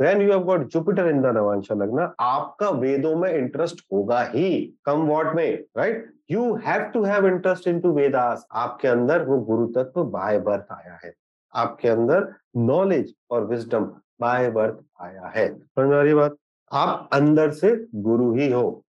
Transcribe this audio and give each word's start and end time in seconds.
When 0.00 0.22
you 0.22 0.30
have 0.32 0.44
got 0.44 0.66
Jupiter 0.68 1.06
in 1.06 1.20
the 1.22 1.26
navamsha 1.26 1.74
lagna 1.74 2.08
आपका 2.20 2.70
वेदों 2.70 3.16
में 3.16 3.30
इंटरेस्ट 3.32 3.80
होगा 3.92 4.22
ही, 4.22 4.74
come 4.84 5.02
what 5.02 5.34
may 5.34 5.64
right 5.76 6.12
you 6.30 6.54
have 6.56 6.82
to 6.82 7.02
have 7.04 7.26
interest 7.26 7.68
in 7.68 7.80
to 7.80 7.92
Vedas 7.92 8.46
आपके 8.52 8.88
अंदर 8.88 9.24
वो 9.24 9.38
गुरु 9.40 9.66
तत्व 9.66 10.04
बाय 10.04 10.38
बर्थ 10.38 10.72
आया 10.72 10.98
है। 11.04 11.14
आपके 11.54 11.88
अंदर 11.88 12.32
नॉलेज 12.56 13.14
और 13.30 13.44
विजडम 13.44 13.84
बाय 14.20 14.50
बर्थ 14.50 14.78
आया 15.00 15.32
है। 15.36 15.48
समझ 15.58 15.92
आ 15.94 16.02
रही 16.02 16.14
बात? 16.14 16.36
आप 16.72 17.08
अंदर 17.12 17.50
से 17.50 17.86
गुरु 17.94 18.34
ही 18.34 18.50
हो। 18.52 18.84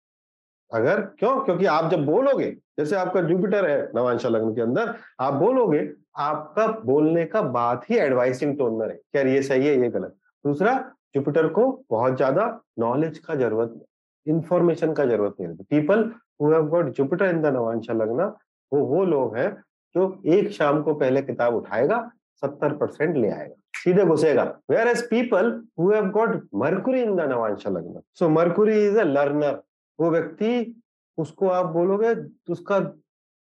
अगर? 0.73 1.01
क्यों? 1.01 1.41
क्योंकि 1.41 1.67
आप 1.67 1.91
जब 1.91 2.05
बोलोगे, 2.07 2.51
जैसे 2.79 2.97
आपका 2.97 3.21
जुपिटर 3.21 3.71
है 3.71 3.91
नवांशा 3.97 4.29
लग्न 4.29 4.55
के 4.55 4.61
अंदर, 4.61 4.95
आप 5.21 5.35
बोलोगे, 5.35 5.89
आपका 6.17 6.67
बोलने 6.67 7.25
का 7.25 7.43
बात 7.43 7.91
ही 7.91 7.97
एडवाइसिंग 7.97 8.59
टोन 8.59 8.75
में 8.75 8.89
है 8.89 8.95
क्या 8.95 9.23
ये 9.23 9.43
सही 9.43 9.67
है, 9.67 9.81
ये 9.81 9.89
गलत 9.89 10.17
दूसरा 10.45 10.75
जुपिटर 11.15 11.49
को 11.49 11.65
बहुत 11.91 12.17
ज़्यादा 12.17 12.47
नॉलेज 12.79 13.19
का 13.19 13.35
ज़रूरत 13.35 13.81
इंफॉर्मेशन 14.27 14.93
का 14.93 15.05
ज़रूरत 15.07 15.35
नहीं 15.41 15.49
रहती। 15.49 15.65
People 15.71 16.91
Jupiter 16.93 17.27
in 17.27 17.41
the 17.43 17.47
navamsha 17.55 17.93
lagna 17.95 18.27
वो 18.73 18.81
वो 18.87 19.05
लोग 19.05 19.37
हैं 19.37 19.51
जो 19.95 20.23
एक 20.27 20.51
शाम 20.53 20.83
को 20.83 20.95
पहले 20.95 21.23
किताब 21.23 21.55
उठाएगा, 21.55 21.99
सत्तर 22.43 22.73
परसेंट 22.77 23.17
ले 23.17 23.29
आएगा, 23.31 23.55
सीधे 23.75 24.05
घुसेगा। 24.05 24.45
Whereas 24.89 25.03
people 25.11 25.51
who 25.79 25.91
have 25.91 26.09
got 26.11 26.41
Mercury 26.55 27.03
in 27.03 27.15
the 27.17 27.29
navamsha 27.31 27.71
lagna 27.71 28.01
so 28.19 28.29
Mercury 28.31 28.85
is 28.87 28.99
a 28.99 29.05
learner 29.05 29.61
वो 29.99 30.11
व्यक्ति, 30.11 30.75
उसको 31.19 31.49
आप 31.51 31.67
बोलोगे, 31.73 32.15
उसका 32.53 32.79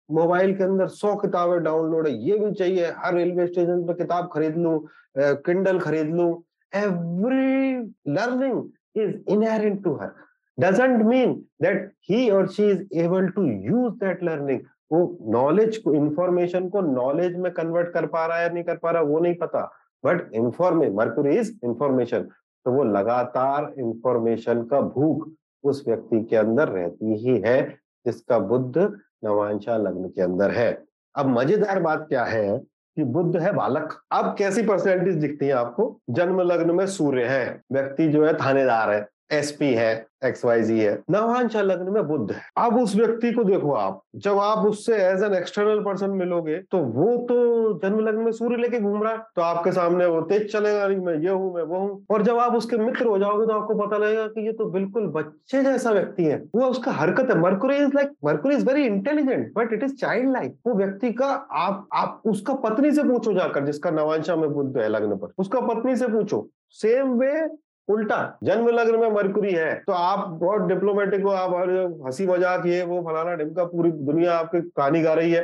मोबाइल 0.09 0.57
के 0.57 0.65
अंदर 0.65 0.87
सौ 0.89 1.15
किताबें 1.17 1.63
डाउनलोड 1.63 2.07
है, 2.07 2.13
ये 2.15 2.39
भी 2.39 2.53
चाहिए, 2.55 2.93
हर 2.97 3.15
रेलवे 3.15 3.47
स्टेशन 3.47 3.87
पर 3.87 3.95
किताब 3.95 4.29
खरीद 4.33 4.57
लू 4.59 4.79
किंडल 5.19 5.79
खरीद 5.81 6.15
लू 6.15 6.33
every 6.73 7.77
learning 8.15 9.03
is 9.03 9.17
inherent 9.29 9.83
to 9.85 9.95
her 10.03 10.15
doesn't 10.59 11.03
mean 11.07 11.33
that 11.63 11.81
he 12.01 12.19
or 12.35 12.45
she 12.49 12.67
is 12.75 12.79
able 13.01 13.27
to 13.33 13.43
use 13.71 13.97
that 14.03 14.23
learning. 14.29 14.61
वो 14.93 15.01
नॉलेज 15.33 15.77
को 15.85 15.95
इंफॉर्मेशन 15.95 16.69
को 16.69 16.81
नॉलेज 16.81 17.37
में 17.37 17.51
कन्वर्ट 17.53 17.93
कर 17.95 18.07
पा 18.07 18.25
रहा 18.27 18.39
है 18.39 18.53
नहीं 18.55 18.65
कर 18.65 18.77
पा 18.83 18.91
रहा, 18.91 19.03
वो 19.03 19.19
नहीं 19.19 19.35
पता। 19.35 19.63
बट 20.05 20.35
इंफॉर्मे 20.35 20.89
मर्कुरी 20.91 21.37
इज़ 21.39 21.53
इंफॉर्मेशन 21.65 22.23
तो 22.67 22.73
वो 22.73 22.85
लगातार 22.85 23.73
इंफॉर्मेशन 23.79 24.63
का 24.71 24.81
भूख 24.81 25.29
उस 25.65 25.85
व्यक्ति 25.89 26.23
के 26.31 26.37
अंदर 26.37 26.69
रहती 26.69 27.17
ही 27.25 27.39
है, 27.47 27.61
जिसका 28.07 28.39
बुद्ध 28.39 28.77
नवांशा 29.25 29.77
लग्न 29.77 30.09
के 30.09 30.23
अंदर 30.23 30.51
है। 30.51 30.71
अब 31.15 31.27
मज़ेदार 31.39 31.81
बात 31.83 32.07
क्या 32.09 32.25
है? 32.25 32.59
कि 32.97 33.05
बुद्ध 33.05 33.37
है 33.37 33.53
बालक। 33.53 34.03
अब 34.13 34.37
कैसी 34.39 34.63
पर्सनैलिटीज 34.63 35.15
दिखती 35.15 35.47
है 35.47 35.53
आपको? 35.53 36.01
जन्म 36.11 36.41
लग्न 36.41 36.75
में 36.75 36.87
सूर्य 36.87 37.25
है, 37.25 37.61
व्यक्ति 37.73 38.09
जो 38.09 38.27
है 38.27 38.35
थानेदार 38.35 38.91
है। 38.91 39.09
एसपी 39.31 39.73
है 39.75 39.95
एक्स 40.25 40.45
वाई 40.45 40.63
जी 40.63 40.79
है। 40.81 40.93
नवांशा 41.11 41.63
लग्न 41.63 41.93
में 41.93 42.07
बुद्ध 42.09 42.31
है। 42.33 42.41
अब 42.59 42.77
उस 42.79 42.95
व्यक्ति 42.97 43.33
को 43.33 43.43
देखो 43.45 43.73
आप, 43.73 44.01
जब 44.17 44.39
आप 44.39 44.67
उससे 44.67 44.97
एज 44.97 45.23
एन 45.23 45.35
एक्सटर्नल 45.35 45.81
पर्सन 45.81 46.11
मिलोगे 46.13 46.57
तो 46.71 46.79
वो 46.79 47.17
तो 47.27 47.37
जन्म 47.79 48.01
लग्न 48.01 48.21
में 48.21 48.31
सूर्य 48.33 48.57
लेके 48.57 48.81
घूम 48.81 49.03
रहा 49.03 49.13
है 49.13 49.19
तो 49.37 49.43
आपके 49.43 49.73
सामने 49.73 50.07
वो 50.07 50.21
तेज 50.23 50.51
चलेगा 50.53 50.87
नहीं 50.89 50.99
मैं 50.99 51.15
ये 51.15 51.29
हूँ, 51.29 51.53
मैं 51.55 51.63
वो 51.63 51.79
हूँ। 51.79 52.07
और 52.11 52.23
जब 52.23 52.39
आप 52.39 52.55
उसके 52.55 52.77
मित्र 52.77 53.07
हो 53.07 53.19
जाओगे 53.19 53.47
तो 53.47 53.53
आपको 53.53 53.75
पता 53.77 53.97
लगेगा 53.97 54.27
कि 54.29 54.47
ये 54.47 54.53
तो 54.53 54.71
बिल्कुल 54.71 55.07
बच्चे 55.13 55.63
जैसा 55.63 55.91
व्यक्ति 55.91 56.25
है। 56.25 56.43
वो 56.55 56.67
उसका 56.67 56.93
हरकत 56.93 57.31
है। 57.31 57.39
Mercury 57.41 57.77
is 57.77 57.95
like 57.95 58.11
Mercury 58.25 58.55
is 58.57 58.67
very 58.67 58.87
intelligent 58.87 59.53
but 59.57 59.73
it 59.73 59.83
is 59.83 59.95
child 59.97 60.33
like 60.33 60.57
वो 60.67 60.75
व्यक्ति 60.75 61.13
का 61.13 61.27
आप 61.57 61.87
आप 61.95 62.23
उसका 62.27 62.55
पत्नी 62.65 62.93
से 62.93 63.03
पूछो 63.05 63.33
जाकर, 63.33 63.65
जिसका 63.67 63.91
नवांशा 63.93 64.37
में 64.37 64.51
बुद्ध 64.51 64.77
है 64.79 64.89
लग्न 64.89 65.17
पर, 65.17 65.33
उसका 65.39 65.61
पत्नी 65.69 65.97
से 65.97 66.09
पूछो। 66.09 66.49
सेम 66.75 67.13
वे 67.19 67.47
उल्टा 67.89 68.17
जन्म 68.45 68.69
लग्न 68.71 68.99
में 69.01 69.11
मरकुरी 69.11 69.53
है 69.53 69.75
तो 69.81 69.93
आप 69.93 70.27
बहुत 70.31 70.69
डिप्लोमेटिक 70.69 71.23
हो, 71.23 71.31
आप 71.31 72.05
हँसी 72.05 72.27
मज़ाक 72.27 72.67
ये 72.67 72.83
वो 72.85 73.01
फलाना 73.03 73.35
ढिमका 73.37 73.65
पूरी 73.67 73.91
दुनिया 73.93 74.37
आपकी 74.39 74.61
कहानी 74.71 75.03
गा 75.03 75.15
रही 75.15 75.33
है 75.33 75.43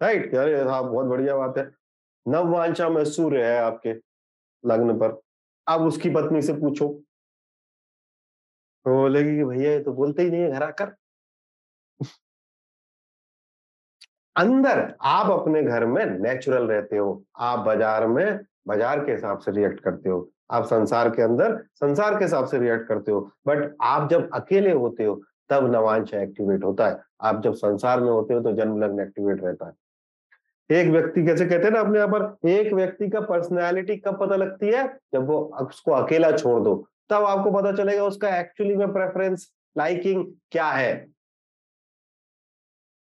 राइट 0.00 0.34
अरे 0.34 0.62
हाँ 0.62 0.82
बहुत 0.84 1.06
बढ़िया 1.06 1.36
बात 1.36 1.58
है। 1.58 1.64
नववांशा 2.26 2.88
में 2.88 3.04
सूर्य 3.06 3.44
है 3.44 3.58
आपके 3.60 3.92
लग्न 4.64 4.96
पर। 4.98 5.20
अब 5.66 5.82
उसकी 5.82 6.10
पत्नी 6.10 6.42
से 6.42 6.52
पूछो। 6.54 6.88
तो 8.86 8.90
बोलेगी 8.92 9.36
कि 9.36 9.44
भैया 9.44 9.70
ये 9.72 9.80
तो 9.80 9.92
बोलते 9.92 10.22
ही 10.22 10.30
नहीं 10.30 10.42
है, 10.42 10.50
घर 10.50 10.62
आकर। 10.62 10.94
अंदर 14.36 14.94
आप 15.02 15.30
अपने 15.30 15.62
घर 15.62 15.84
में 15.86 16.04
नेचुरल 16.06 16.66
रहते 16.66 16.96
हो, 16.96 17.24
आप 17.38 17.58
बाज़ार 17.58 18.06
में 18.06 18.40
बाज़ार 18.66 19.04
के 19.04 19.12
हिसाब 19.12 19.38
से 19.38 19.50
रिएक्ट 19.50 19.80
करते 19.80 20.08
हो। 20.08 20.28
आप 20.50 20.64
संसार 20.64 21.10
के 21.10 21.22
अंदर 21.22 21.56
संसार 21.74 22.18
के 22.18 22.24
हिसाब 22.24 22.46
से 22.46 22.58
रिएक्ट 22.58 22.86
करते 22.88 23.12
हो। 23.12 23.20
बट 23.46 23.74
आप 23.82 24.08
जब 24.10 24.30
अकेले 24.34 24.72
होते 24.72 25.04
हो, 25.04 25.14
तब 25.50 25.70
नवांश 25.72 26.14
एक्टिवेट 26.14 26.64
होता 26.64 26.88
है। 26.88 26.98
आप 27.22 27.42
जब 27.42 27.54
संसार 27.54 28.00
में 28.00 28.10
होते 28.10 28.34
हो 28.34 28.40
तो 28.40 28.52
जन्म 28.52 28.82
लग्न 28.82 29.00
एक्टिवेट 29.00 29.42
रहता 29.44 29.66
है। 29.66 29.72
एक 30.70 30.88
व्यक्ति 30.88 31.24
कैसे 31.26 31.46
कहते 31.46 31.64
हैं 31.64 31.72
ना 31.72 31.80
अपने 31.80 31.98
यहाँ 31.98 32.08
पर, 32.08 32.48
एक 32.48 32.72
व्यक्ति 32.72 33.08
का 33.08 33.20
पर्सनैलिटी 33.20 33.96
कब 33.96 34.18
पता 34.20 34.36
लगती 34.36 34.66
है? 34.66 34.86
जब 35.14 35.26
वो 35.26 35.40
उसको 35.62 35.92
अकेला 35.92 36.30
छोड़ 36.32 36.60
दो। 36.62 36.74
तब 37.10 37.24
आपको 37.24 37.50
पता 37.50 37.72
चलेगा 37.72 38.04
उसका 38.04 38.36
एक्चुअली 38.38 38.76
में 38.76 38.92
प्रेफरेंस 38.92 39.50
लाइकिंग 39.76 40.24
क्या 40.50 40.66
है। 40.66 40.92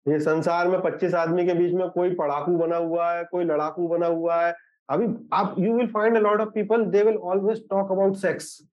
ये 0.07 0.19
संसार 0.21 0.69
में 0.69 0.81
25 0.83 1.15
आदमी 1.15 1.45
के 1.47 1.55
बीच 1.55 1.73
में 1.75 1.89
कोई 1.91 2.15
पढ़ाकू 2.15 2.57
बना 2.57 2.77
हुआ 2.77 3.11
है, 3.13 3.25
कोई 3.25 3.45
लड़ाकू 3.45 3.89
बना 3.89 4.07
हुआ 4.07 4.37
है 4.37 4.55
अभी 4.91 5.29
आप 5.33 5.55
you 5.59 5.77
will 5.77 5.87
find 5.87 6.17
a 6.17 6.21
lot 6.21 6.41
of 6.41 6.49
people 6.49 6.85
they 6.85 7.03
will 7.03 7.17
always 7.17 7.69
talk 7.69 7.93
about 7.93 8.15
sex 8.15 8.69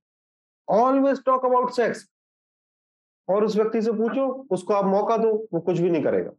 always 0.70 1.24
talk 1.26 1.46
about 1.46 1.72
sex 1.72 2.10
और 3.30 3.46
उस 3.46 3.56
व्यक्ति 3.56 3.82
से 3.82 3.92
पूछो, 3.92 4.48
उसको 4.52 4.74
आप 4.74 4.86
मौका 4.86 5.18
दो, 5.18 5.48
वो 5.54 5.60
कुछ 5.60 5.80
भी 5.80 5.90
नहीं 5.90 6.04
करेगा। 6.04 6.32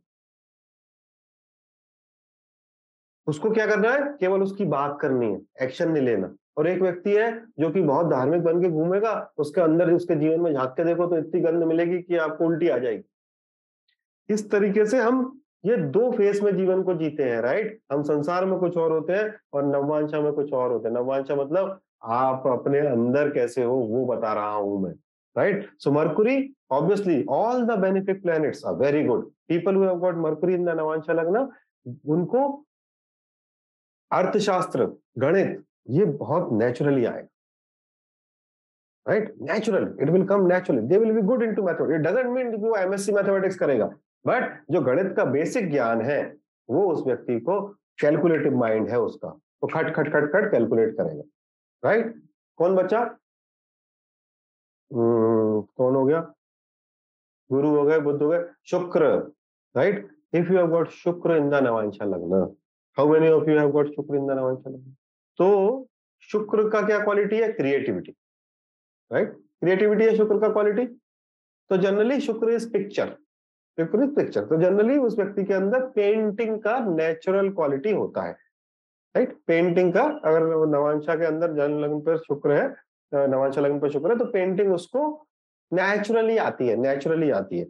उसको 3.27 3.51
क्या 3.51 3.67
करना 3.67 3.91
है? 3.91 4.17
केवल 4.21 4.43
उसकी 4.43 4.65
बात 4.65 4.99
करनी 5.01 5.33
है 5.33 5.41
एक्शन 5.63 5.91
नहीं 5.91 6.03
लेना। 6.03 6.35
और 6.57 6.67
एक 6.67 6.83
व्यक्ति 6.83 7.17
है, 7.17 7.47
जो 7.59 7.71
कि 7.71 7.83
बहुत 7.83 8.07
धार्मिक 8.07 8.43
बन 8.43 8.63
के 8.63 8.69
घूमेगा, 8.69 9.33
उसके 9.39 9.61
अंदर 9.61 9.93
उसके 9.93 10.15
जीवन 10.15 10.41
में 10.41 10.53
झाँक 10.53 10.71
के 10.71 10.85
देखो 10.85 11.07
तो 11.07 11.19
इतनी 11.19 11.41
गंध 11.41 11.65
मिलेगी 11.65 12.03
कि 12.03 12.17
आपको 12.17 12.47
उल्टी 12.47 12.69
आ 12.69 12.79
जाएगी। 12.79 13.05
इस 14.29 14.51
तरीके 14.51 14.87
से 14.87 15.01
हम 15.01 15.43
ये 15.65 15.77
दो 15.89 16.11
फेस 16.13 16.41
में 16.43 16.57
जीवन 16.57 16.83
को 16.83 16.95
जीते 16.95 17.23
हैं 17.25 17.41
राइट 17.43 17.79
हम 17.93 18.03
संसार 18.03 18.45
में 18.47 18.59
कुछ 18.59 18.77
और 18.77 18.93
होते 18.93 19.13
हैं 19.13 19.33
और 19.53 19.65
नववांशा 19.67 20.21
में 20.21 20.33
कुछ 20.33 20.53
और 20.53 20.73
होते 20.73 20.89
हैं। 20.89 20.95
नववांशा 20.95 21.35
मतलब 21.37 21.81
आप 22.05 22.47
अपने 22.47 22.79
अंदर 22.89 23.31
कैसे 23.31 23.63
हो, 23.63 23.75
वो 23.75 24.05
बता 24.07 24.33
रहा 24.33 24.55
हूँ 24.55 24.83
मैं 24.83 24.93
right 25.37 25.69
so 25.81 25.91
Mercury 25.93 26.37
obviously 26.73 27.25
all 27.31 27.65
the 27.67 27.79
benefit 27.81 28.23
planets 28.23 28.65
are 28.67 28.75
very 28.77 29.03
good 29.05 29.31
people 29.49 29.77
Mercury 29.77 30.55
in 30.55 30.65
the 30.65 30.77
navamsha 30.79 31.13
lagna 31.13 31.49
उनको 32.09 32.41
अर्थशास्त्र, 34.11 34.87
गणित, 35.19 35.63
ये 35.91 36.05
बहुत 36.05 36.53
नेचुरली 36.53 37.05
आएगा 37.05 37.29
right 39.07 39.35
natural 39.43 39.95
it 40.03 40.11
will 40.11 40.25
come 40.27 40.47
naturally 40.47 40.83
they 40.89 40.99
will 40.99 41.13
be 41.13 41.21
good 41.23 41.43
into 41.43 41.63
mathematics 41.63 41.99
it 41.99 42.07
doesn't 42.07 42.35
mean 42.35 42.55
वो 42.63 42.77
MSc 42.77 43.13
mathematics 43.13 43.57
करेगा। 43.59 43.91
But 44.27 44.63
जो 44.71 44.81
गणित 44.81 45.15
का 45.17 45.25
बेसिक 45.33 45.71
ज्ञान 45.71 46.01
है 46.03 46.21
वो 46.69 46.87
उस 46.93 47.03
व्यक्ति 47.07 47.39
को 47.41 47.61
कैलकुलेटिव 48.01 48.57
माइंड 48.59 48.89
है 48.91 49.01
उसका। 49.01 49.29
वो 49.29 49.69
तो 49.69 49.75
खट 49.75 49.95
खट 49.97 50.13
खट 50.13 50.31
खट 50.33 50.51
कैलकुलेट 50.53 50.97
करेगा। 50.97 51.23
राइट 51.83 52.15
कौन 52.59 52.77
बच्चा 52.77 53.01
हम्म, 54.91 55.61
कौन 55.77 55.95
हो 55.95 56.05
गया? 56.05 56.21
गुरु 57.51 57.69
हो 57.77 57.83
गए 57.85 57.99
बुद्ध 58.01 58.21
हो 58.23 58.29
गए 58.29 58.45
Shukra. 58.71 59.07
Right 59.75 60.09
if 60.35 60.53
you 60.53 60.57
have 60.59 60.67
got 60.71 60.89
Shukra 60.91 61.37
in 61.37 61.49
the 61.51 61.55
navamsha 61.65 62.05
lagna 62.05 62.43
how 62.97 63.09
many 63.09 63.29
of 63.29 63.51
you 63.51 63.59
have 63.59 63.71
got 63.71 63.95
Shukra 63.95 64.17
in 64.17 64.27
the 64.27 64.31
नवांशा 64.31 64.71
लग्न 64.71 64.95
तो 65.39 65.89
शुक्र 66.31 66.69
का 66.71 66.81
क्या 66.87 66.99
क्वालिटी 66.99 67.37
है? 67.37 67.53
क्रिएटिविटी 67.53 68.13
राइट 69.11 69.33
क्रिएटिविटी 69.33 70.05
है 70.05 70.17
शुक्र 70.17 70.39
का 70.41 70.49
क्वालिटी 70.53 70.87
तो 71.71 71.77
जनरली 71.77 72.21
शुक्र 72.21 72.51
इज़ 72.51 72.71
पिक्चर 72.73 73.17
विपरीत 73.79 74.15
पिक्चर 74.17 74.45
तो 74.47 74.57
जनरली 74.61 74.97
उस 74.99 75.19
व्यक्ति 75.19 75.45
के 75.45 75.55
अंदर 75.55 75.87
पेंटिंग 75.97 76.59
का 76.63 76.79
नेचुरल 76.79 77.51
क्वालिटी 77.53 77.93
होता 77.93 78.23
है 78.23 78.33
राइट 79.17 79.37
पेंटिंग 79.47 79.93
का 79.93 80.03
अगर 80.03 80.67
नवांशा 80.71 81.15
के 81.15 81.25
अंदर 81.27 81.53
जन्म 81.57 81.79
लग्न 81.85 82.01
पर 82.01 82.17
शुक्र 82.19 82.53
है 82.53 83.29
नवांशा 83.29 83.61
लग्न 83.61 83.79
पर 83.81 83.91
शुक्र 83.91 84.11
है 84.11 84.19
तो 84.19 84.25
पेंटिंग 84.33 84.73
उसको 84.75 85.07
नेचुरली 85.73 86.37
आती 86.39 86.69
है 86.69 86.77
नेचुरली 86.77 87.31
आती 87.31 87.59
है। 87.59 87.67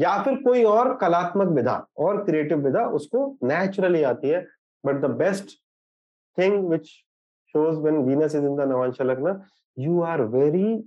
या 0.00 0.22
फिर 0.22 0.34
कोई 0.42 0.64
और 0.64 0.96
कलात्मक 1.00 1.48
विधा 1.56 1.84
और 1.98 2.24
क्रिएटिव 2.24 2.64
विधा 2.64 2.86
उसको 3.00 3.26
नेचुरली 3.42 4.02
आती 4.12 4.28
है। 4.28 4.46
But 4.86 5.00
the 5.00 5.10
best 5.18 5.58
thing 6.38 6.68
which 6.70 6.88
shows 7.54 7.76
when 7.84 7.98
Venus 8.06 8.34
is 8.34 8.44
in 8.46 8.56
the 8.56 8.64
Navansha 8.70 9.04
Lagna, 9.10 9.30
you 9.76 10.02
are 10.02 10.26
very 10.26 10.82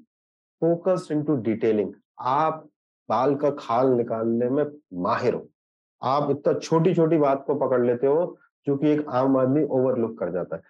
focused 0.62 1.10
into 1.16 1.38
detailing. 1.48 1.88
आप 2.20 2.68
बाल 3.12 3.36
का 3.36 3.50
खाल 3.60 3.88
निकालने 3.88 4.50
में 4.50 4.66
माहिर 4.94 5.34
हो। 5.34 5.48
आप 6.02 6.32
इतना 6.32 6.54
छोटी 6.54 6.94
छोटी 6.96 7.18
बात 7.18 7.44
को 7.48 7.56
पकड़ 7.56 7.86
लेते 7.86 8.08
हो, 8.08 8.38
जो 8.66 8.78
कि 8.78 8.90
एक 8.90 9.06
आम 9.10 9.38
आदमी 9.38 9.64
ओवरलुक 9.64 10.20
कर 10.20 10.32
जाता 10.32 10.56
है। 10.56 10.62